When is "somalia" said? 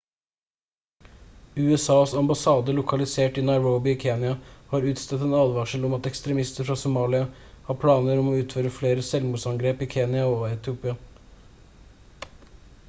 6.85-7.21